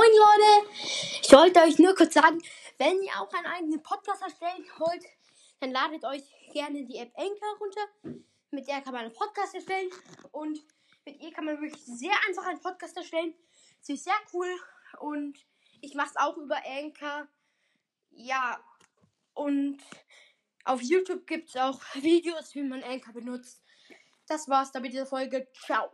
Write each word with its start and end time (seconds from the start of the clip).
Moin 0.00 0.12
Leute! 0.12 0.70
Ich 1.20 1.30
wollte 1.30 1.60
euch 1.60 1.78
nur 1.78 1.94
kurz 1.94 2.14
sagen, 2.14 2.40
wenn 2.78 3.02
ihr 3.02 3.12
auch 3.20 3.30
einen 3.34 3.44
eigenen 3.44 3.82
Podcast 3.82 4.22
erstellen 4.22 4.64
wollt, 4.78 5.04
dann 5.60 5.72
ladet 5.72 6.02
euch 6.06 6.22
gerne 6.54 6.86
die 6.86 6.96
App 6.96 7.12
Anchor 7.18 7.58
runter. 7.60 8.16
Mit 8.50 8.66
der 8.66 8.80
kann 8.80 8.94
man 8.94 9.02
einen 9.02 9.12
Podcast 9.12 9.54
erstellen 9.54 9.90
und 10.32 10.58
mit 11.04 11.20
ihr 11.20 11.30
kann 11.34 11.44
man 11.44 11.60
wirklich 11.60 11.84
sehr 11.84 12.14
einfach 12.26 12.46
einen 12.46 12.62
Podcast 12.62 12.96
erstellen. 12.96 13.34
Sie 13.82 13.92
ist 13.92 14.04
sehr 14.04 14.18
cool 14.32 14.48
und 15.00 15.38
ich 15.82 15.94
mache 15.94 16.08
es 16.08 16.16
auch 16.16 16.38
über 16.38 16.56
Anchor. 16.64 17.28
Ja, 18.08 18.58
und 19.34 19.82
auf 20.64 20.80
YouTube 20.80 21.26
gibt 21.26 21.50
es 21.50 21.56
auch 21.56 21.78
Videos, 21.96 22.54
wie 22.54 22.62
man 22.62 22.82
Anchor 22.82 23.12
benutzt. 23.12 23.62
Das 24.26 24.48
war's 24.48 24.72
dann 24.72 24.80
mit 24.80 24.94
dieser 24.94 25.04
Folge. 25.04 25.46
Ciao. 25.66 25.90